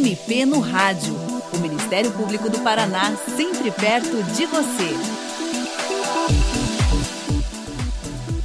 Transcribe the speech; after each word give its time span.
MP 0.00 0.46
no 0.46 0.60
Rádio. 0.60 1.12
O 1.52 1.58
Ministério 1.58 2.10
Público 2.12 2.48
do 2.48 2.58
Paraná, 2.60 3.14
sempre 3.36 3.70
perto 3.70 4.22
de 4.34 4.46
você. 4.46 5.20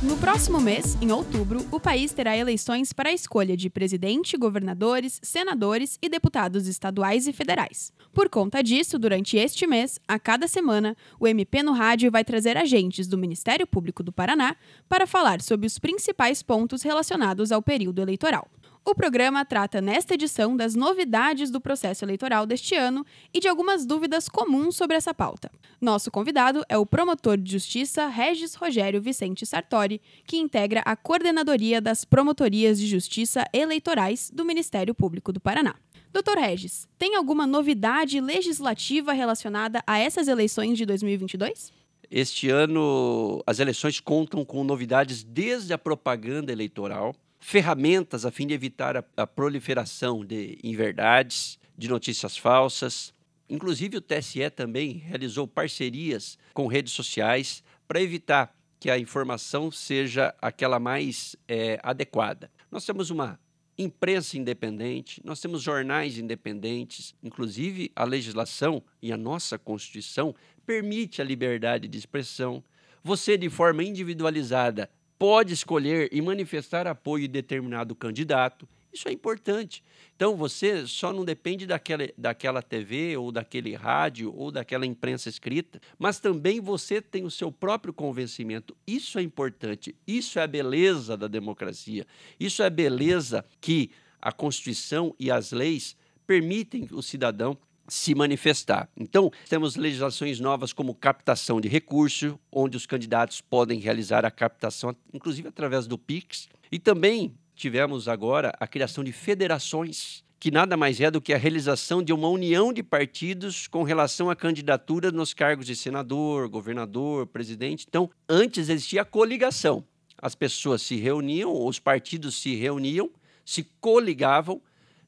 No 0.02 0.18
próximo 0.18 0.60
mês, 0.60 0.98
em 1.02 1.14
outubro, 1.14 1.66
o 1.72 1.80
país 1.80 2.12
terá 2.12 2.36
eleições 2.36 2.92
para 2.92 3.08
a 3.08 3.14
escolha 3.14 3.56
de 3.56 3.70
presidente, 3.70 4.36
governadores, 4.36 5.18
senadores 5.24 5.98
e 6.02 6.10
deputados 6.10 6.68
estaduais 6.68 7.26
e 7.26 7.32
federais. 7.32 7.94
Por 8.14 8.28
conta 8.28 8.62
disso, 8.62 9.00
durante 9.00 9.38
este 9.38 9.66
mês, 9.66 9.98
a 10.06 10.20
cada 10.20 10.50
semana, 10.50 10.94
o 11.18 11.26
MP 11.26 11.64
no 11.64 11.72
Rádio 11.72 12.12
vai 12.12 12.26
trazer 12.26 12.58
agentes 12.58 13.08
do 13.08 13.18
Ministério 13.18 13.66
Público 13.66 14.04
do 14.04 14.12
Paraná 14.12 14.58
para 14.90 15.08
falar 15.08 15.42
sobre 15.42 15.68
os 15.68 15.80
principais 15.80 16.44
pontos 16.44 16.82
relacionados 16.82 17.50
ao 17.50 17.62
período 17.62 18.02
eleitoral. 18.02 18.46
O 18.88 18.94
programa 18.94 19.44
trata 19.44 19.82
nesta 19.82 20.14
edição 20.14 20.56
das 20.56 20.76
novidades 20.76 21.50
do 21.50 21.60
processo 21.60 22.06
eleitoral 22.06 22.46
deste 22.46 22.76
ano 22.76 23.04
e 23.34 23.40
de 23.40 23.48
algumas 23.48 23.84
dúvidas 23.84 24.30
comuns 24.30 24.76
sobre 24.76 24.96
essa 24.96 25.12
pauta. 25.12 25.50
Nosso 25.82 26.12
convidado 26.12 26.64
é 26.70 26.78
o 26.78 26.86
promotor 26.86 27.36
de 27.36 27.52
justiça 27.52 28.06
Regis 28.06 28.54
Rogério 28.54 29.02
Vicente 29.02 29.44
Sartori, 29.44 30.00
que 30.24 30.38
integra 30.38 30.84
a 30.86 30.96
coordenadoria 30.96 31.82
das 31.82 32.06
promotorias 32.06 32.80
de 32.80 32.86
justiça 32.86 33.44
eleitorais 33.52 34.30
do 34.32 34.46
Ministério 34.46 34.94
Público 34.94 35.34
do 35.34 35.42
Paraná. 35.42 35.74
Doutor 36.14 36.38
Regis, 36.38 36.88
tem 36.96 37.16
alguma 37.16 37.48
novidade 37.48 38.22
legislativa 38.22 39.14
relacionada 39.14 39.82
a 39.88 39.98
essas 39.98 40.28
eleições 40.28 40.78
de 40.78 40.86
2022? 40.86 41.74
Este 42.12 42.52
ano, 42.52 43.42
as 43.48 43.58
eleições 43.58 44.00
contam 44.00 44.46
com 44.46 44.64
novidades 44.64 45.24
desde 45.24 45.74
a 45.74 45.78
propaganda 45.78 46.52
eleitoral 46.52 47.16
ferramentas 47.46 48.26
a 48.26 48.32
fim 48.32 48.48
de 48.48 48.56
evitar 48.56 48.98
a, 48.98 49.04
a 49.16 49.28
proliferação 49.28 50.26
de 50.26 50.58
inverdades, 50.64 51.60
de 51.78 51.88
notícias 51.88 52.36
falsas. 52.36 53.14
Inclusive, 53.48 53.98
o 53.98 54.02
TSE 54.02 54.50
também 54.50 54.94
realizou 54.94 55.48
parcerias 55.48 56.40
com 56.56 56.66
redes 56.66 56.94
sociais 56.94 57.64
para 57.88 58.02
evitar 58.02 58.52
que 58.80 58.90
a 58.90 58.98
informação 58.98 59.70
seja 59.70 60.34
aquela 60.42 60.80
mais 60.80 61.36
é, 61.48 61.80
adequada. 61.84 62.50
Nós 62.72 62.84
temos 62.84 63.12
uma 63.12 63.40
imprensa 63.78 64.40
independente, 64.40 65.22
nós 65.24 65.40
temos 65.40 65.62
jornais 65.62 66.18
independentes, 66.18 67.14
inclusive 67.22 67.92
a 67.96 68.06
legislação 68.06 68.82
e 69.04 69.14
a 69.14 69.18
nossa 69.18 69.60
Constituição 69.60 70.34
permite 70.66 71.22
a 71.22 71.26
liberdade 71.26 71.88
de 71.88 71.96
expressão. 71.96 72.64
Você, 73.04 73.38
de 73.38 73.52
forma 73.52 73.84
individualizada, 73.84 74.90
pode 75.18 75.54
escolher 75.54 76.10
e 76.12 76.22
manifestar 76.22 76.88
apoio 76.88 77.26
em 77.26 77.30
determinado 77.30 77.96
candidato. 77.96 78.68
Isso 78.94 79.10
é 79.10 79.12
importante. 79.12 79.84
Então 80.16 80.38
você 80.38 80.88
só 80.88 81.12
não 81.12 81.26
depende 81.26 81.68
daquela, 81.68 82.08
daquela 82.18 82.62
TV 82.62 83.18
ou 83.18 83.30
daquele 83.30 83.76
rádio 83.76 84.34
ou 84.34 84.50
daquela 84.50 84.86
imprensa 84.86 85.28
escrita, 85.28 85.82
mas 86.00 86.20
também 86.20 86.62
você 86.62 87.02
tem 87.02 87.26
o 87.26 87.32
seu 87.32 87.52
próprio 87.52 87.94
convencimento. 87.94 88.76
Isso 88.88 89.20
é 89.20 89.22
importante. 89.22 89.94
Isso 90.08 90.40
é 90.40 90.44
a 90.44 90.48
beleza 90.48 91.18
da 91.18 91.28
democracia. 91.28 92.08
Isso 92.40 92.64
é 92.64 92.68
a 92.68 92.70
beleza 92.70 93.44
que 93.60 93.92
a 94.22 94.32
Constituição 94.32 95.14
e 95.20 95.30
as 95.30 95.52
leis 95.52 95.98
permitem 96.26 96.88
o 96.92 97.02
cidadão 97.02 97.58
se 97.88 98.16
manifestar. 98.16 98.90
Então, 98.98 99.32
temos 99.50 99.76
legislações 99.76 100.40
novas 100.40 100.74
como 100.74 100.96
captação 100.96 101.62
de 101.62 101.68
recurso, 101.68 102.40
onde 102.52 102.78
os 102.78 102.86
candidatos 102.86 103.42
podem 103.42 103.80
realizar 103.80 104.26
a 104.26 104.32
captação, 104.32 104.96
inclusive 105.14 105.48
através 105.48 105.88
do 105.88 105.98
Pix. 105.98 106.50
E 106.72 106.80
também 106.80 107.36
tivemos 107.56 108.08
agora 108.08 108.54
a 108.60 108.68
criação 108.68 109.04
de 109.04 109.12
federações, 109.12 110.24
que 110.40 110.52
nada 110.52 110.76
mais 110.76 111.00
é 111.00 111.10
do 111.10 111.22
que 111.22 111.34
a 111.34 111.38
realização 111.38 112.04
de 112.04 112.12
uma 112.12 112.28
união 112.28 112.74
de 112.74 112.84
partidos 112.84 113.68
com 113.68 113.84
relação 113.84 114.30
à 114.30 114.36
candidatura 114.36 115.12
nos 115.12 115.34
cargos 115.34 115.66
de 115.66 115.76
senador, 115.76 116.50
governador, 116.50 117.28
presidente. 117.28 117.86
Então, 117.88 118.10
antes 118.28 118.70
existia 118.70 119.02
a 119.02 119.06
coligação. 119.06 119.84
As 120.22 120.36
pessoas 120.36 120.82
se 120.82 120.96
reuniam, 120.96 121.66
os 121.66 121.80
partidos 121.80 122.36
se 122.42 122.56
reuniam, 122.56 123.10
se 123.46 123.64
coligavam 123.80 124.62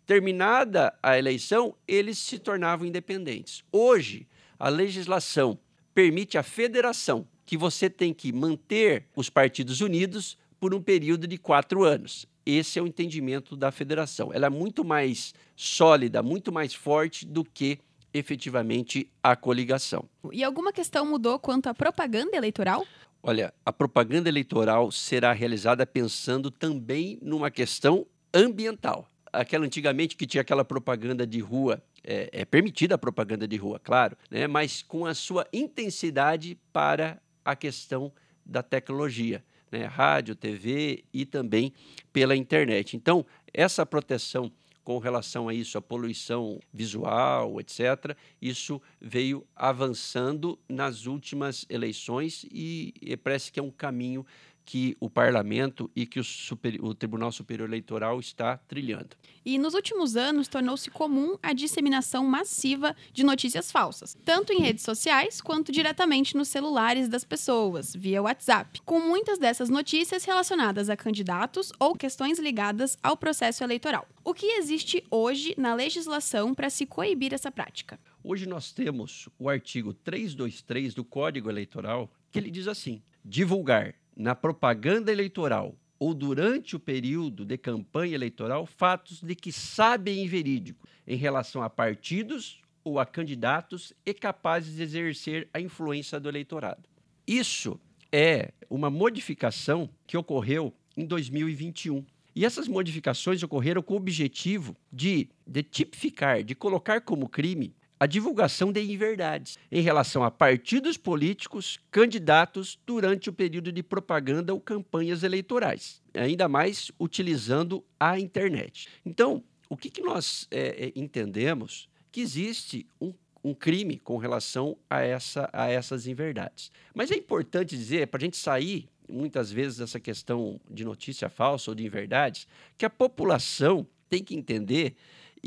Terminada 0.07 0.97
a 1.03 1.17
eleição, 1.17 1.75
eles 1.85 2.17
se 2.17 2.39
tornavam 2.39 2.87
independentes. 2.87 3.61
Hoje, 3.69 4.25
a 4.57 4.69
legislação 4.69 5.59
permite 5.93 6.37
a 6.37 6.43
federação, 6.43 7.27
que 7.45 7.57
você 7.57 7.89
tem 7.89 8.13
que 8.13 8.31
manter 8.31 9.05
os 9.13 9.29
partidos 9.29 9.81
unidos 9.81 10.37
por 10.61 10.73
um 10.73 10.81
período 10.81 11.27
de 11.27 11.37
quatro 11.37 11.83
anos. 11.83 12.25
Esse 12.45 12.79
é 12.79 12.81
o 12.81 12.87
entendimento 12.87 13.53
da 13.53 13.69
federação. 13.69 14.31
Ela 14.33 14.45
é 14.45 14.49
muito 14.49 14.85
mais 14.85 15.33
sólida, 15.57 16.23
muito 16.23 16.53
mais 16.53 16.73
forte 16.73 17.25
do 17.25 17.43
que 17.43 17.77
efetivamente 18.13 19.11
a 19.21 19.35
coligação. 19.35 20.05
E 20.31 20.41
alguma 20.41 20.71
questão 20.71 21.05
mudou 21.05 21.37
quanto 21.37 21.67
à 21.67 21.73
propaganda 21.73 22.37
eleitoral? 22.37 22.87
Olha, 23.21 23.53
a 23.65 23.73
propaganda 23.73 24.29
eleitoral 24.29 24.89
será 24.89 25.33
realizada 25.33 25.85
pensando 25.85 26.49
também 26.49 27.19
numa 27.21 27.51
questão 27.51 28.07
ambiental 28.33 29.05
aquela 29.31 29.65
antigamente 29.65 30.15
que 30.15 30.25
tinha 30.25 30.41
aquela 30.41 30.65
propaganda 30.65 31.25
de 31.25 31.39
rua, 31.39 31.81
é, 32.03 32.29
é 32.31 32.45
permitida 32.45 32.95
a 32.95 32.97
propaganda 32.97 33.47
de 33.47 33.57
rua, 33.57 33.79
claro, 33.79 34.17
né? 34.29 34.47
mas 34.47 34.81
com 34.81 35.05
a 35.05 35.13
sua 35.13 35.47
intensidade 35.51 36.57
para 36.71 37.21
a 37.43 37.55
questão 37.55 38.11
da 38.45 38.63
tecnologia, 38.63 39.43
né? 39.71 39.85
rádio, 39.85 40.35
TV 40.35 41.03
e 41.13 41.25
também 41.25 41.73
pela 42.11 42.35
internet. 42.35 42.95
Então, 42.95 43.25
essa 43.53 43.85
proteção 43.85 44.51
com 44.87 44.99
relação 44.99 45.49
a 45.49 45.53
isso, 45.53 45.77
a 45.77 45.81
poluição 45.81 46.61
visual, 46.71 47.59
etc., 47.59 48.15
isso 48.41 48.81
veio 49.01 49.45
avançando 49.53 50.57
nas 50.69 51.05
últimas 51.05 51.65
eleições 51.69 52.45
e, 52.49 52.93
e 53.01 53.17
parece 53.17 53.51
que 53.51 53.59
é 53.59 53.63
um 53.63 53.69
caminho 53.69 54.25
que 54.67 54.97
o 54.99 55.09
parlamento 55.09 55.89
e 55.95 56.05
que 56.05 56.19
o, 56.19 56.23
super, 56.25 56.77
o, 56.83 56.93
Tribunal 56.93 57.31
Superior 57.31 57.69
Eleitoral 57.69 58.19
está 58.19 58.57
trilhando. 58.57 59.15
E 59.45 59.57
nos 59.57 59.73
últimos 59.73 60.17
anos 60.17 60.49
tornou-se 60.49 60.91
comum 60.91 61.37
a 61.41 61.53
disseminação 61.53 62.25
massiva 62.25 62.93
de 63.13 63.23
notícias 63.23 63.71
falsas, 63.71 64.17
tanto 64.25 64.51
em 64.51 64.59
redes 64.59 64.83
sociais 64.83 65.39
quanto 65.39 65.71
diretamente 65.71 66.35
nos 66.35 66.49
celulares 66.49 67.07
das 67.07 67.23
pessoas, 67.23 67.95
via 67.95 68.21
WhatsApp, 68.21 68.81
com 68.83 68.99
muitas 68.99 69.39
dessas 69.39 69.69
notícias 69.69 70.25
relacionadas 70.25 70.89
a 70.89 70.97
candidatos 70.97 71.71
ou 71.79 71.95
questões 71.95 72.37
ligadas 72.37 72.97
ao 73.01 73.15
processo 73.15 73.63
eleitoral. 73.63 74.05
O 74.21 74.33
que 74.33 74.47
existe 74.57 75.01
hoje 75.09 75.55
na 75.57 75.73
legislação 75.73 76.53
para 76.53 76.69
se 76.69 76.85
coibir 76.85 77.33
essa 77.33 77.49
prática? 77.49 77.97
Hoje 78.21 78.45
nós 78.45 78.73
temos 78.73 79.29
o 79.39 79.47
artigo 79.47 79.93
323 79.93 80.93
do 80.93 81.05
Código 81.05 81.49
Eleitoral 81.49 82.11
que 82.29 82.37
ele 82.37 82.51
diz 82.51 82.67
assim: 82.67 83.01
divulgar 83.23 83.95
na 84.17 84.33
propaganda 84.33 85.11
eleitoral 85.11 85.75
ou 85.99 86.13
durante 86.13 86.75
o 86.75 86.79
período 86.79 87.45
de 87.45 87.57
campanha 87.57 88.15
eleitoral 88.15 88.65
fatos 88.65 89.21
de 89.21 89.35
que 89.35 89.51
sabem 89.51 90.23
inverídico 90.23 90.87
em 91.05 91.15
relação 91.15 91.61
a 91.61 91.69
partidos 91.69 92.59
ou 92.83 92.99
a 92.99 93.05
candidatos 93.05 93.93
e 94.05 94.13
capazes 94.13 94.75
de 94.75 94.83
exercer 94.83 95.47
a 95.53 95.59
influência 95.59 96.19
do 96.19 96.29
eleitorado. 96.29 96.89
Isso 97.27 97.79
é 98.11 98.51
uma 98.69 98.89
modificação 98.89 99.89
que 100.07 100.17
ocorreu 100.17 100.73
em 100.95 101.05
2021. 101.05 102.03
E 102.35 102.45
essas 102.45 102.67
modificações 102.67 103.43
ocorreram 103.43 103.81
com 103.81 103.95
o 103.95 103.97
objetivo 103.97 104.75
de, 104.91 105.29
de 105.45 105.63
tipificar, 105.63 106.43
de 106.43 106.55
colocar 106.55 107.01
como 107.01 107.27
crime 107.27 107.73
a 107.99 108.05
divulgação 108.05 108.71
de 108.71 108.81
inverdades 108.81 109.57
em 109.71 109.81
relação 109.81 110.23
a 110.23 110.31
partidos 110.31 110.97
políticos, 110.97 111.79
candidatos 111.89 112.79
durante 112.85 113.29
o 113.29 113.33
período 113.33 113.71
de 113.71 113.81
propaganda 113.81 114.53
ou 114.53 114.59
campanhas 114.59 115.23
eleitorais, 115.23 116.01
ainda 116.13 116.47
mais 116.47 116.91
utilizando 116.99 117.83
a 117.99 118.19
internet. 118.19 118.87
Então, 119.05 119.43
o 119.69 119.75
que, 119.75 119.89
que 119.89 120.01
nós 120.01 120.47
é, 120.51 120.91
entendemos? 120.95 121.89
Que 122.11 122.21
existe 122.21 122.87
um, 123.01 123.13
um, 123.43 123.53
crime 123.53 123.99
com 123.99 124.17
relação 124.17 124.77
a, 124.89 125.01
essa, 125.01 125.49
a 125.51 125.69
essas 125.69 126.07
inverdades. 126.07 126.71
Mas 126.93 127.11
é 127.11 127.15
importante 127.15 127.75
dizer, 127.75 128.07
para 128.07 128.19
a 128.19 128.23
gente 128.23 128.37
sair 128.37 128.87
muitas 129.09 129.51
vezes 129.51 129.77
dessa 129.77 129.99
questão 129.99 130.59
de 130.69 130.83
notícia 130.83 131.29
falsa 131.29 131.71
ou 131.71 131.75
de 131.75 131.85
inverdades, 131.85 132.47
que 132.77 132.85
a 132.85 132.89
população 132.89 133.87
tem 134.09 134.23
que 134.23 134.35
entender 134.35 134.95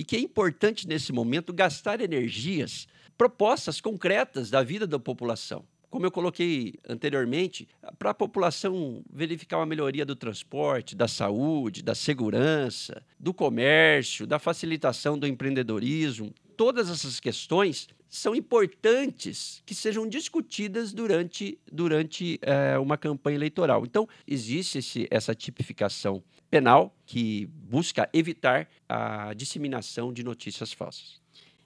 e 0.00 0.05
que 0.05 0.17
é 0.17 0.19
importante 0.19 0.88
nesse 0.88 1.12
momento 1.12 1.52
gastar 1.52 2.00
energias, 2.00 2.88
propostas 3.19 3.82
concretas 3.82 4.49
da 4.49 4.62
vida 4.62 4.87
da 4.87 4.99
população. 4.99 5.62
Como 5.91 6.06
eu 6.06 6.11
coloquei 6.11 6.76
anteriormente, 6.88 7.69
para 7.99 8.08
a 8.08 8.14
população 8.14 9.05
verificar 9.12 9.58
uma 9.58 9.67
melhoria 9.67 10.06
do 10.06 10.17
transporte, 10.17 10.97
da 10.97 11.06
saúde, 11.06 11.82
da 11.82 11.94
segurança, 11.94 13.02
do 13.19 13.35
comércio, 13.35 14.26
da 14.26 14.38
facilitação 14.38 15.19
do 15.19 15.26
empreendedorismo, 15.26 16.32
todas 16.56 16.88
essas 16.88 17.20
questões 17.20 17.87
são 18.11 18.35
importantes 18.35 19.62
que 19.65 19.75
sejam 19.75 20.07
discutidas 20.07 20.93
durante, 20.93 21.57
durante 21.71 22.41
é, 22.43 22.77
uma 22.77 22.99
campanha 22.99 23.37
eleitoral. 23.37 23.85
Então, 23.87 24.09
existe 24.27 24.79
esse, 24.79 25.07
essa 25.11 25.33
tipificação 25.33 26.21
penal 26.51 26.93
que 27.07 27.47
busca 27.47 28.11
evitar 28.12 28.69
a 28.89 29.33
disseminação 29.33 30.12
de 30.12 30.25
notícias 30.25 30.73
falsas. 30.73 31.21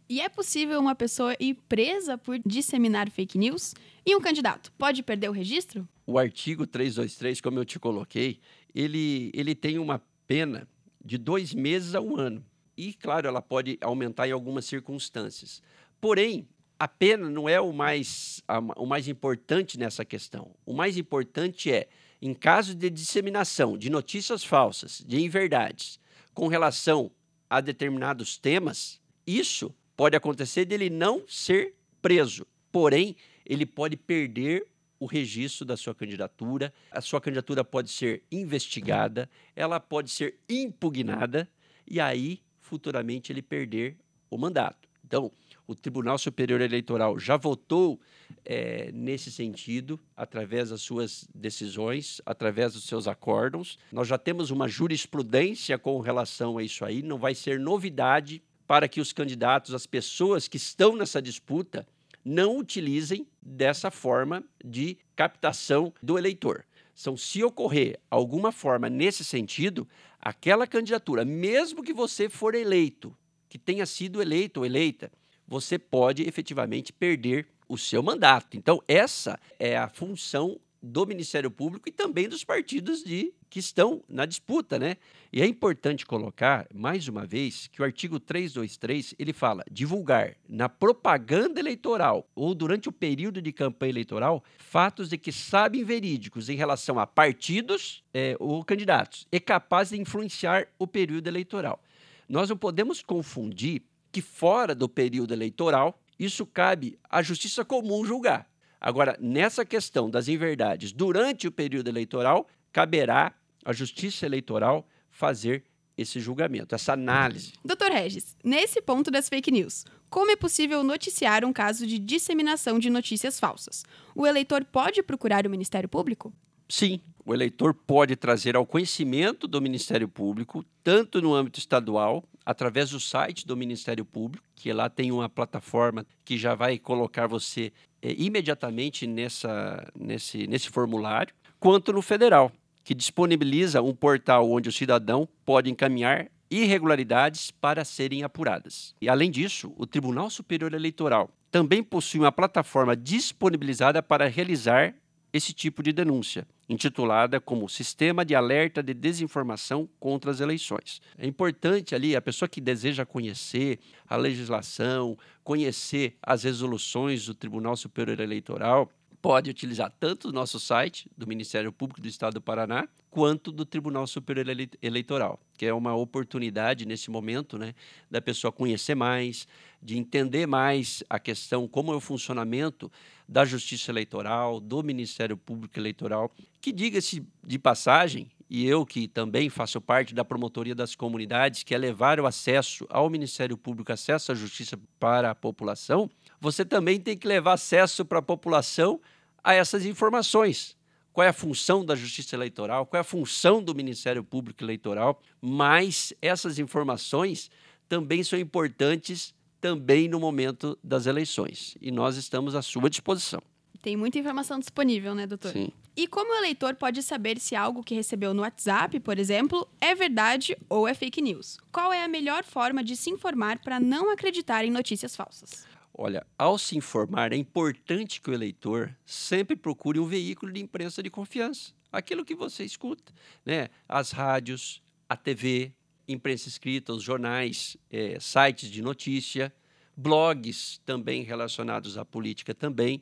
E 0.06 0.20
é 0.20 0.28
possível 0.28 0.78
uma 0.78 0.94
pessoa 0.94 1.34
ir 1.40 1.54
presa 1.66 2.18
por 2.18 2.38
disseminar 2.44 3.10
fake 3.10 3.38
news? 3.38 3.74
E 4.04 4.14
um 4.14 4.20
candidato 4.20 4.70
pode 4.72 5.02
perder 5.02 5.30
o 5.30 5.32
registro? 5.32 5.88
O 6.06 6.18
artigo 6.18 6.66
323, 6.66 7.40
como 7.40 7.58
eu 7.58 7.64
te 7.64 7.80
coloquei, 7.80 8.38
ele, 8.74 9.30
ele 9.32 9.54
tem 9.54 9.78
uma 9.78 10.02
pena 10.26 10.68
de 11.02 11.16
dois 11.16 11.54
meses 11.54 11.94
a 11.94 12.02
um 12.02 12.18
ano. 12.18 12.44
E, 12.76 12.92
claro, 12.92 13.28
ela 13.28 13.40
pode 13.40 13.78
aumentar 13.80 14.28
em 14.28 14.32
algumas 14.32 14.64
circunstâncias. 14.64 15.62
Porém, 16.04 16.46
a 16.78 16.86
pena 16.86 17.30
não 17.30 17.48
é 17.48 17.58
o 17.58 17.72
mais, 17.72 18.42
a, 18.46 18.58
o 18.58 18.84
mais 18.84 19.08
importante 19.08 19.78
nessa 19.78 20.04
questão. 20.04 20.54
O 20.66 20.74
mais 20.74 20.98
importante 20.98 21.72
é, 21.72 21.88
em 22.20 22.34
caso 22.34 22.74
de 22.74 22.90
disseminação 22.90 23.78
de 23.78 23.88
notícias 23.88 24.44
falsas, 24.44 25.02
de 25.06 25.24
inverdades, 25.24 25.98
com 26.34 26.46
relação 26.46 27.10
a 27.48 27.58
determinados 27.58 28.36
temas, 28.36 29.00
isso 29.26 29.74
pode 29.96 30.14
acontecer 30.14 30.66
dele 30.66 30.90
não 30.90 31.26
ser 31.26 31.74
preso. 32.02 32.46
Porém, 32.70 33.16
ele 33.46 33.64
pode 33.64 33.96
perder 33.96 34.66
o 35.00 35.06
registro 35.06 35.64
da 35.64 35.74
sua 35.74 35.94
candidatura, 35.94 36.70
a 36.90 37.00
sua 37.00 37.18
candidatura 37.18 37.64
pode 37.64 37.90
ser 37.90 38.22
investigada, 38.30 39.26
ela 39.56 39.80
pode 39.80 40.10
ser 40.10 40.38
impugnada 40.50 41.48
e 41.86 41.98
aí 41.98 42.42
futuramente 42.60 43.32
ele 43.32 43.40
perder 43.40 43.96
o 44.28 44.36
mandato. 44.36 44.86
Então, 45.02 45.30
o 45.66 45.74
Tribunal 45.74 46.18
Superior 46.18 46.60
Eleitoral 46.60 47.18
já 47.18 47.36
votou 47.36 48.00
é, 48.44 48.90
nesse 48.92 49.30
sentido, 49.30 49.98
através 50.16 50.70
das 50.70 50.82
suas 50.82 51.26
decisões, 51.34 52.20
através 52.26 52.74
dos 52.74 52.84
seus 52.84 53.08
acórdons. 53.08 53.78
Nós 53.90 54.08
já 54.08 54.18
temos 54.18 54.50
uma 54.50 54.68
jurisprudência 54.68 55.78
com 55.78 55.98
relação 56.00 56.58
a 56.58 56.62
isso 56.62 56.84
aí, 56.84 57.02
não 57.02 57.18
vai 57.18 57.34
ser 57.34 57.58
novidade 57.58 58.42
para 58.66 58.88
que 58.88 59.00
os 59.00 59.12
candidatos, 59.12 59.74
as 59.74 59.86
pessoas 59.86 60.48
que 60.48 60.56
estão 60.56 60.96
nessa 60.96 61.20
disputa, 61.20 61.86
não 62.24 62.56
utilizem 62.56 63.26
dessa 63.42 63.90
forma 63.90 64.42
de 64.64 64.96
captação 65.14 65.92
do 66.02 66.18
eleitor. 66.18 66.64
Então, 66.98 67.16
se 67.16 67.42
ocorrer 67.42 67.98
alguma 68.10 68.52
forma 68.52 68.88
nesse 68.88 69.24
sentido, 69.24 69.86
aquela 70.20 70.66
candidatura, 70.66 71.24
mesmo 71.24 71.82
que 71.82 71.92
você 71.92 72.28
for 72.28 72.54
eleito, 72.54 73.14
que 73.48 73.58
tenha 73.58 73.84
sido 73.84 74.22
eleito 74.22 74.60
ou 74.60 74.66
eleita, 74.66 75.12
você 75.46 75.78
pode 75.78 76.22
efetivamente 76.22 76.92
perder 76.92 77.46
o 77.68 77.78
seu 77.78 78.02
mandato. 78.02 78.56
Então, 78.56 78.82
essa 78.86 79.38
é 79.58 79.76
a 79.76 79.88
função 79.88 80.60
do 80.84 81.06
Ministério 81.06 81.50
Público 81.50 81.88
e 81.88 81.92
também 81.92 82.28
dos 82.28 82.44
partidos 82.44 83.02
de 83.02 83.32
que 83.48 83.58
estão 83.58 84.02
na 84.08 84.26
disputa, 84.26 84.78
né? 84.78 84.96
E 85.32 85.40
é 85.40 85.46
importante 85.46 86.04
colocar, 86.04 86.66
mais 86.74 87.08
uma 87.08 87.24
vez, 87.24 87.68
que 87.68 87.80
o 87.80 87.84
artigo 87.84 88.20
323, 88.20 89.14
ele 89.18 89.32
fala 89.32 89.64
divulgar 89.70 90.36
na 90.46 90.68
propaganda 90.68 91.58
eleitoral 91.58 92.28
ou 92.34 92.54
durante 92.54 92.88
o 92.88 92.92
período 92.92 93.40
de 93.40 93.52
campanha 93.52 93.90
eleitoral 93.90 94.44
fatos 94.58 95.08
de 95.08 95.16
que 95.16 95.32
sabem 95.32 95.84
verídicos 95.84 96.48
em 96.48 96.56
relação 96.56 96.98
a 96.98 97.06
partidos 97.06 98.04
é, 98.12 98.36
ou 98.38 98.62
candidatos 98.64 99.26
e 99.32 99.40
capazes 99.40 99.96
de 99.96 100.02
influenciar 100.02 100.66
o 100.78 100.86
período 100.86 101.28
eleitoral. 101.28 101.80
Nós 102.28 102.50
não 102.50 102.56
podemos 102.56 103.02
confundir 103.02 103.82
que 104.14 104.22
fora 104.22 104.76
do 104.76 104.88
período 104.88 105.34
eleitoral, 105.34 106.00
isso 106.16 106.46
cabe 106.46 106.96
à 107.10 107.20
justiça 107.20 107.64
comum 107.64 108.04
julgar. 108.04 108.46
Agora, 108.80 109.16
nessa 109.20 109.64
questão 109.64 110.08
das 110.08 110.28
inverdades 110.28 110.92
durante 110.92 111.48
o 111.48 111.50
período 111.50 111.88
eleitoral, 111.88 112.46
caberá 112.72 113.34
à 113.64 113.72
Justiça 113.72 114.24
Eleitoral 114.24 114.86
fazer 115.10 115.64
esse 115.98 116.20
julgamento, 116.20 116.76
essa 116.76 116.92
análise. 116.92 117.54
Doutor 117.64 117.90
Regis, 117.90 118.36
nesse 118.44 118.80
ponto 118.80 119.10
das 119.10 119.28
fake 119.28 119.50
news, 119.50 119.84
como 120.08 120.30
é 120.30 120.36
possível 120.36 120.84
noticiar 120.84 121.44
um 121.44 121.52
caso 121.52 121.84
de 121.84 121.98
disseminação 121.98 122.78
de 122.78 122.90
notícias 122.90 123.40
falsas? 123.40 123.84
O 124.14 124.24
eleitor 124.24 124.64
pode 124.64 125.02
procurar 125.02 125.44
o 125.44 125.50
Ministério 125.50 125.88
Público? 125.88 126.32
Sim, 126.68 127.00
o 127.24 127.34
eleitor 127.34 127.74
pode 127.74 128.16
trazer 128.16 128.56
ao 128.56 128.66
conhecimento 128.66 129.46
do 129.46 129.60
Ministério 129.60 130.08
Público, 130.08 130.64
tanto 130.82 131.20
no 131.20 131.34
âmbito 131.34 131.58
estadual, 131.58 132.24
através 132.44 132.90
do 132.90 133.00
site 133.00 133.46
do 133.46 133.56
Ministério 133.56 134.04
Público, 134.04 134.44
que 134.54 134.72
lá 134.72 134.88
tem 134.88 135.10
uma 135.10 135.28
plataforma 135.28 136.06
que 136.24 136.36
já 136.36 136.54
vai 136.54 136.78
colocar 136.78 137.26
você 137.26 137.72
é, 138.02 138.14
imediatamente 138.18 139.06
nessa, 139.06 139.90
nesse, 139.98 140.46
nesse 140.46 140.68
formulário, 140.68 141.34
quanto 141.58 141.92
no 141.92 142.02
federal, 142.02 142.52
que 142.82 142.94
disponibiliza 142.94 143.80
um 143.80 143.94
portal 143.94 144.50
onde 144.50 144.68
o 144.68 144.72
cidadão 144.72 145.26
pode 145.44 145.70
encaminhar 145.70 146.28
irregularidades 146.50 147.50
para 147.50 147.84
serem 147.84 148.22
apuradas. 148.22 148.94
E, 149.00 149.08
além 149.08 149.30
disso, 149.30 149.72
o 149.76 149.86
Tribunal 149.86 150.28
Superior 150.28 150.74
Eleitoral 150.74 151.30
também 151.50 151.82
possui 151.82 152.20
uma 152.20 152.32
plataforma 152.32 152.94
disponibilizada 152.94 154.02
para 154.02 154.28
realizar 154.28 154.94
esse 155.34 155.52
tipo 155.52 155.82
de 155.82 155.92
denúncia, 155.92 156.46
intitulada 156.68 157.40
como 157.40 157.68
Sistema 157.68 158.24
de 158.24 158.36
Alerta 158.36 158.80
de 158.80 158.94
Desinformação 158.94 159.88
contra 159.98 160.30
as 160.30 160.38
Eleições. 160.38 161.02
É 161.18 161.26
importante 161.26 161.92
ali 161.92 162.14
a 162.14 162.22
pessoa 162.22 162.48
que 162.48 162.60
deseja 162.60 163.04
conhecer 163.04 163.80
a 164.08 164.14
legislação, 164.14 165.18
conhecer 165.42 166.16
as 166.22 166.44
resoluções 166.44 167.26
do 167.26 167.34
Tribunal 167.34 167.76
Superior 167.76 168.20
Eleitoral, 168.20 168.88
pode 169.24 169.48
utilizar 169.48 169.90
tanto 169.98 170.28
o 170.28 170.32
nosso 170.32 170.60
site 170.60 171.08
do 171.16 171.26
Ministério 171.26 171.72
Público 171.72 171.98
do 171.98 172.06
Estado 172.06 172.34
do 172.34 172.42
Paraná 172.42 172.86
quanto 173.10 173.50
do 173.50 173.64
Tribunal 173.64 174.06
Superior 174.06 174.44
Eleitoral, 174.82 175.40
que 175.56 175.64
é 175.64 175.72
uma 175.72 175.94
oportunidade 175.94 176.84
nesse 176.84 177.10
momento, 177.10 177.56
né, 177.56 177.74
da 178.10 178.20
pessoa 178.20 178.52
conhecer 178.52 178.94
mais, 178.94 179.48
de 179.82 179.96
entender 179.96 180.46
mais 180.46 181.02
a 181.08 181.18
questão 181.18 181.66
como 181.66 181.90
é 181.90 181.96
o 181.96 182.00
funcionamento 182.00 182.92
da 183.26 183.46
Justiça 183.46 183.90
Eleitoral, 183.90 184.60
do 184.60 184.82
Ministério 184.82 185.38
Público 185.38 185.78
Eleitoral, 185.78 186.30
que 186.60 186.70
diga-se 186.70 187.26
de 187.42 187.58
passagem, 187.58 188.30
e 188.50 188.66
eu 188.66 188.84
que 188.84 189.08
também 189.08 189.48
faço 189.48 189.80
parte 189.80 190.14
da 190.14 190.22
promotoria 190.22 190.74
das 190.74 190.94
comunidades, 190.94 191.62
que 191.62 191.74
é 191.74 191.78
levar 191.78 192.20
o 192.20 192.26
acesso 192.26 192.86
ao 192.90 193.08
Ministério 193.08 193.56
Público, 193.56 193.90
acesso 193.90 194.32
à 194.32 194.34
justiça 194.34 194.78
para 195.00 195.30
a 195.30 195.34
população, 195.34 196.10
você 196.38 196.62
também 196.62 197.00
tem 197.00 197.16
que 197.16 197.26
levar 197.26 197.54
acesso 197.54 198.04
para 198.04 198.18
a 198.18 198.22
população 198.22 199.00
a 199.44 199.54
essas 199.54 199.84
informações. 199.84 200.76
Qual 201.12 201.24
é 201.24 201.28
a 201.28 201.32
função 201.32 201.84
da 201.84 201.94
Justiça 201.94 202.34
Eleitoral? 202.34 202.86
Qual 202.86 202.98
é 202.98 203.02
a 203.02 203.04
função 203.04 203.62
do 203.62 203.74
Ministério 203.74 204.24
Público 204.24 204.64
Eleitoral? 204.64 205.22
Mas 205.40 206.12
essas 206.20 206.58
informações 206.58 207.50
também 207.88 208.24
são 208.24 208.38
importantes 208.38 209.32
também 209.60 210.08
no 210.08 210.18
momento 210.18 210.76
das 210.82 211.06
eleições. 211.06 211.76
E 211.80 211.92
nós 211.92 212.16
estamos 212.16 212.54
à 212.54 212.62
sua 212.62 212.90
disposição. 212.90 213.40
Tem 213.80 213.96
muita 213.96 214.18
informação 214.18 214.58
disponível, 214.58 215.14
né, 215.14 215.26
doutor? 215.26 215.52
Sim. 215.52 215.70
E 215.96 216.08
como 216.08 216.32
o 216.32 216.36
eleitor 216.36 216.74
pode 216.74 217.02
saber 217.02 217.38
se 217.38 217.54
algo 217.54 217.84
que 217.84 217.94
recebeu 217.94 218.34
no 218.34 218.42
WhatsApp, 218.42 218.98
por 218.98 219.18
exemplo, 219.18 219.68
é 219.80 219.94
verdade 219.94 220.56
ou 220.68 220.88
é 220.88 220.94
fake 220.94 221.22
news? 221.22 221.58
Qual 221.70 221.92
é 221.92 222.02
a 222.02 222.08
melhor 222.08 222.42
forma 222.44 222.82
de 222.82 222.96
se 222.96 223.10
informar 223.10 223.60
para 223.60 223.78
não 223.78 224.10
acreditar 224.10 224.64
em 224.64 224.70
notícias 224.70 225.14
falsas? 225.14 225.66
Olha, 225.96 226.26
ao 226.36 226.58
se 226.58 226.76
informar, 226.76 227.32
é 227.32 227.36
importante 227.36 228.20
que 228.20 228.28
o 228.28 228.34
eleitor 228.34 228.92
sempre 229.06 229.54
procure 229.54 230.00
um 230.00 230.06
veículo 230.06 230.52
de 230.52 230.60
imprensa 230.60 231.00
de 231.00 231.08
confiança. 231.08 231.72
Aquilo 231.92 232.24
que 232.24 232.34
você 232.34 232.64
escuta, 232.64 233.12
né? 233.46 233.68
As 233.88 234.10
rádios, 234.10 234.82
a 235.08 235.16
TV, 235.16 235.72
imprensa 236.08 236.48
escrita, 236.48 236.92
os 236.92 237.04
jornais, 237.04 237.76
é, 237.88 238.18
sites 238.18 238.68
de 238.68 238.82
notícia, 238.82 239.54
blogs 239.96 240.80
também 240.84 241.22
relacionados 241.22 241.96
à 241.96 242.04
política 242.04 242.52
também. 242.52 243.00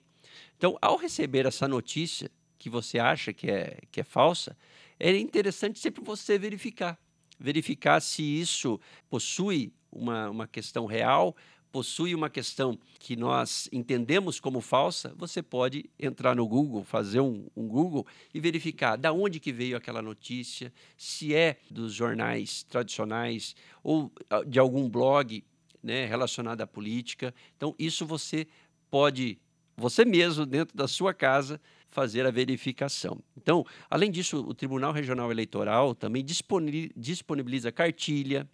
Então, 0.58 0.76
ao 0.82 0.96
receber 0.96 1.46
essa 1.46 1.66
notícia 1.66 2.30
que 2.58 2.68
você 2.68 2.98
acha 2.98 3.32
que 3.32 3.50
é, 3.50 3.78
que 3.90 4.02
é 4.02 4.04
falsa, 4.04 4.54
é 5.00 5.16
interessante 5.16 5.78
sempre 5.78 6.04
você 6.04 6.38
verificar. 6.38 6.98
Verificar 7.40 8.00
se 8.00 8.22
isso 8.22 8.78
possui 9.08 9.72
uma, 9.90 10.28
uma 10.28 10.46
questão 10.46 10.84
real 10.84 11.34
possui 11.72 12.14
uma 12.14 12.28
questão 12.28 12.78
que 12.98 13.16
nós 13.16 13.68
entendemos 13.72 14.38
como 14.38 14.60
falsa, 14.60 15.14
você 15.16 15.42
pode 15.42 15.88
entrar 15.98 16.36
no 16.36 16.46
Google, 16.46 16.84
fazer 16.84 17.20
um, 17.20 17.46
um, 17.56 17.66
Google 17.66 18.06
e 18.32 18.38
verificar 18.38 18.96
da 18.96 19.10
onde 19.10 19.40
que 19.40 19.50
veio 19.50 19.76
aquela 19.76 20.02
notícia, 20.02 20.70
se 20.96 21.34
é 21.34 21.58
dos 21.70 21.94
jornais 21.94 22.62
tradicionais 22.64 23.56
ou 23.82 24.12
ah, 24.28 24.44
de 24.44 24.58
algum 24.58 24.88
blog 24.88 25.42
né, 25.82 26.04
relacionado 26.04 26.60
à 26.60 26.66
política. 26.66 27.34
Então, 27.56 27.74
isso 27.78 28.04
você 28.04 28.46
pode, 28.90 29.38
você 29.74 30.04
mesmo, 30.04 30.44
dentro 30.44 30.76
da 30.76 30.86
sua 30.86 31.14
casa, 31.14 31.58
fazer 31.88 32.26
a 32.26 32.30
verificação. 32.30 33.18
Então, 33.36 33.64
além 33.88 34.10
disso, 34.10 34.38
o 34.46 34.54
Tribunal 34.54 34.92
Regional 34.92 35.30
Eleitoral 35.30 35.94
também 35.94 36.24
disponibiliza 36.24 37.72
cartilha, 37.72 38.48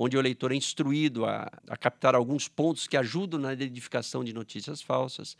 onde 0.00 0.16
o 0.16 0.20
eleitor 0.20 0.52
é 0.52 0.54
instruído 0.54 1.26
a, 1.26 1.50
a 1.66 1.76
captar 1.76 2.14
alguns 2.14 2.46
pontos 2.46 2.86
que 2.86 2.96
ajudam 2.96 3.40
na 3.40 3.52
identificação 3.52 4.22
de 4.22 4.32
notícias 4.32 4.80
falsas. 4.80 5.36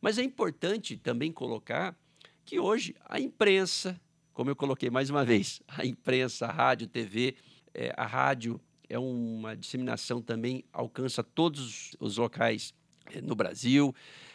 Mas 0.00 0.18
é 0.18 0.22
importante 0.24 0.96
também 0.96 1.30
colocar 1.30 1.96
que 2.44 2.58
hoje 2.58 2.96
a 3.08 3.20
imprensa, 3.20 3.98
como 4.34 4.50
eu 4.50 4.56
coloquei 4.56 4.90
mais 4.90 5.10
uma 5.10 5.24
vez, 5.24 5.62
a 5.68 5.86
imprensa, 5.86 6.46
a 6.46 6.50
rádio, 6.50 6.88
TV, 6.88 7.36
é, 7.72 7.94
a 7.96 8.04
rádio 8.04 8.60
é 8.88 8.98
uma 8.98 9.56
disseminação 9.56 10.20
também, 10.20 10.64
alcança 10.72 11.22
todos 11.22 11.92
os 12.00 12.16
locais 12.16 12.74
é, 13.12 13.20
no 13.20 13.36
Brasil. 13.36 13.94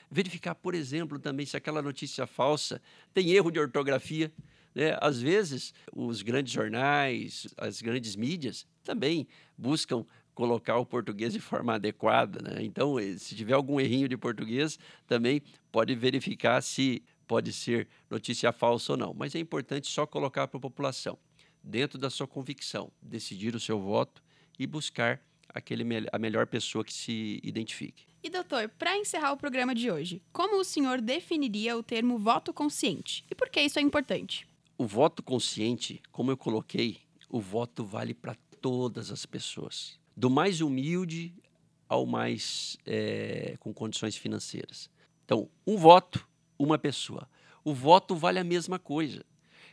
Verificar, 0.09 0.55
por 0.55 0.73
exemplo, 0.73 1.19
também 1.19 1.45
se 1.45 1.57
aquela 1.57 1.81
notícia 1.81 2.25
falsa 2.25 2.81
tem 3.13 3.31
erro 3.31 3.51
de 3.51 3.59
ortografia. 3.59 4.31
Né? 4.73 4.97
Às 5.01 5.21
vezes, 5.21 5.73
os 5.93 6.21
grandes 6.21 6.53
jornais, 6.53 7.45
as 7.57 7.81
grandes 7.81 8.15
mídias 8.15 8.65
também 8.85 9.27
buscam 9.57 10.05
colocar 10.33 10.77
o 10.77 10.85
português 10.85 11.33
de 11.33 11.39
forma 11.39 11.75
adequada. 11.75 12.41
Né? 12.41 12.63
Então, 12.63 12.99
eh, 12.99 13.17
se 13.17 13.35
tiver 13.35 13.53
algum 13.53 13.79
errinho 13.79 14.07
de 14.07 14.15
português, 14.15 14.77
também 15.07 15.41
pode 15.71 15.95
verificar 15.95 16.61
se 16.61 17.03
pode 17.25 17.51
ser 17.51 17.87
notícia 18.09 18.51
falsa 18.51 18.93
ou 18.93 18.97
não. 18.97 19.13
Mas 19.13 19.33
é 19.33 19.39
importante 19.39 19.87
só 19.87 20.05
colocar 20.05 20.47
para 20.47 20.57
a 20.57 20.61
população, 20.61 21.17
dentro 21.63 21.97
da 21.97 22.09
sua 22.09 22.27
convicção, 22.27 22.91
decidir 23.01 23.55
o 23.55 23.59
seu 23.59 23.79
voto 23.79 24.21
e 24.59 24.67
buscar 24.67 25.19
aquele, 25.49 25.83
a 26.11 26.19
melhor 26.19 26.45
pessoa 26.45 26.83
que 26.83 26.93
se 26.93 27.39
identifique. 27.43 28.05
E 28.21 28.29
doutor, 28.29 28.69
para 28.69 28.97
encerrar 28.97 29.31
o 29.31 29.37
programa 29.37 29.73
de 29.73 29.89
hoje, 29.89 30.21
como 30.33 30.59
o 30.59 30.63
senhor 30.63 30.99
definiria 30.99 31.77
o 31.77 31.83
termo 31.83 32.17
voto 32.17 32.53
consciente 32.53 33.23
e 33.29 33.35
por 33.35 33.49
que 33.49 33.61
isso 33.61 33.79
é 33.79 33.81
importante? 33.81 34.47
O 34.77 34.85
voto 34.85 35.23
consciente, 35.23 36.01
como 36.11 36.31
eu 36.31 36.37
coloquei, 36.37 36.97
o 37.29 37.39
voto 37.39 37.85
vale 37.85 38.13
para 38.13 38.35
todas 38.65 39.11
as 39.11 39.27
pessoas, 39.27 39.99
do 40.17 40.27
mais 40.27 40.59
humilde 40.59 41.31
ao 41.87 42.03
mais 42.03 42.77
é, 42.83 43.55
com 43.59 43.71
condições 43.71 44.17
financeiras. 44.17 44.89
Então, 45.23 45.47
um 45.67 45.77
voto, 45.77 46.27
uma 46.57 46.75
pessoa. 46.75 47.29
O 47.63 47.75
voto 47.75 48.15
vale 48.15 48.39
a 48.39 48.43
mesma 48.43 48.79
coisa. 48.79 49.23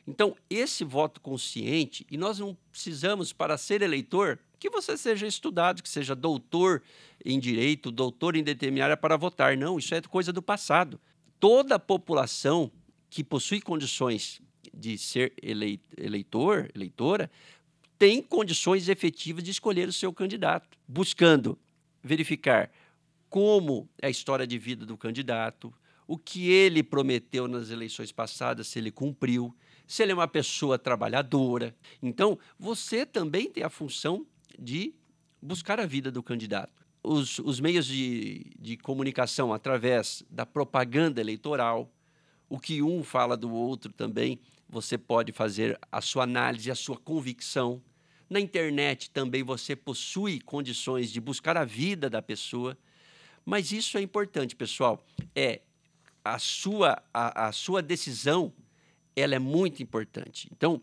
Então, 0.06 0.36
esse 0.50 0.84
voto 0.84 1.22
consciente, 1.22 2.06
e 2.10 2.18
nós 2.18 2.38
não 2.38 2.54
precisamos, 2.70 3.32
para 3.32 3.56
ser 3.56 3.80
eleitor, 3.80 4.38
que 4.58 4.68
você 4.68 4.94
seja 4.98 5.26
estudado, 5.26 5.82
que 5.82 5.88
seja 5.88 6.14
doutor 6.14 6.82
em 7.24 7.40
direito, 7.40 7.90
doutor 7.90 8.36
em 8.36 8.44
determinada 8.44 8.94
para 8.94 9.16
votar. 9.16 9.56
Não, 9.56 9.78
isso 9.78 9.94
é 9.94 10.02
coisa 10.02 10.34
do 10.34 10.42
passado. 10.42 11.00
Toda 11.40 11.76
a 11.76 11.78
população 11.78 12.70
que 13.08 13.24
possui 13.24 13.62
condições 13.62 14.42
de 14.74 14.98
ser 14.98 15.32
eleitor, 15.42 16.70
eleitora, 16.74 17.30
tem 18.02 18.20
condições 18.20 18.88
efetivas 18.88 19.44
de 19.44 19.52
escolher 19.52 19.88
o 19.88 19.92
seu 19.92 20.12
candidato, 20.12 20.76
buscando 20.88 21.56
verificar 22.02 22.68
como 23.30 23.88
é 23.96 24.08
a 24.08 24.10
história 24.10 24.44
de 24.44 24.58
vida 24.58 24.84
do 24.84 24.96
candidato, 24.96 25.72
o 26.04 26.18
que 26.18 26.50
ele 26.50 26.82
prometeu 26.82 27.46
nas 27.46 27.70
eleições 27.70 28.10
passadas, 28.10 28.66
se 28.66 28.80
ele 28.80 28.90
cumpriu, 28.90 29.54
se 29.86 30.02
ele 30.02 30.10
é 30.10 30.14
uma 30.16 30.26
pessoa 30.26 30.76
trabalhadora. 30.80 31.76
Então, 32.02 32.36
você 32.58 33.06
também 33.06 33.48
tem 33.48 33.62
a 33.62 33.70
função 33.70 34.26
de 34.58 34.92
buscar 35.40 35.78
a 35.78 35.86
vida 35.86 36.10
do 36.10 36.24
candidato. 36.24 36.84
Os, 37.04 37.38
os 37.38 37.60
meios 37.60 37.86
de, 37.86 38.50
de 38.58 38.76
comunicação 38.78 39.52
através 39.52 40.24
da 40.28 40.44
propaganda 40.44 41.20
eleitoral, 41.20 41.88
o 42.48 42.58
que 42.58 42.82
um 42.82 43.04
fala 43.04 43.36
do 43.36 43.52
outro 43.52 43.92
também, 43.92 44.40
você 44.68 44.98
pode 44.98 45.30
fazer 45.30 45.78
a 45.92 46.00
sua 46.00 46.24
análise, 46.24 46.68
a 46.68 46.74
sua 46.74 46.96
convicção. 46.96 47.80
Na 48.32 48.40
internet 48.40 49.10
também 49.10 49.42
você 49.42 49.76
possui 49.76 50.40
condições 50.40 51.12
de 51.12 51.20
buscar 51.20 51.54
a 51.54 51.66
vida 51.66 52.08
da 52.08 52.22
pessoa. 52.22 52.78
Mas 53.44 53.72
isso 53.72 53.98
é 53.98 54.00
importante, 54.00 54.56
pessoal. 54.56 55.04
É 55.36 55.60
a 56.24 56.38
sua, 56.38 57.02
a, 57.12 57.48
a 57.48 57.52
sua 57.52 57.82
decisão 57.82 58.50
ela 59.14 59.34
é 59.34 59.38
muito 59.38 59.82
importante. 59.82 60.48
Então, 60.50 60.80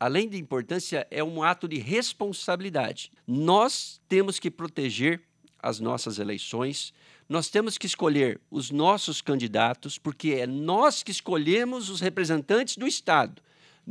além 0.00 0.28
de 0.28 0.36
importância, 0.36 1.06
é 1.12 1.22
um 1.22 1.44
ato 1.44 1.68
de 1.68 1.78
responsabilidade. 1.78 3.12
Nós 3.24 4.00
temos 4.08 4.40
que 4.40 4.50
proteger 4.50 5.22
as 5.60 5.78
nossas 5.78 6.18
eleições, 6.18 6.92
nós 7.28 7.48
temos 7.48 7.78
que 7.78 7.86
escolher 7.86 8.40
os 8.50 8.72
nossos 8.72 9.22
candidatos, 9.22 9.96
porque 9.96 10.30
é 10.30 10.44
nós 10.44 11.04
que 11.04 11.12
escolhemos 11.12 11.88
os 11.88 12.00
representantes 12.00 12.76
do 12.76 12.88
Estado. 12.88 13.40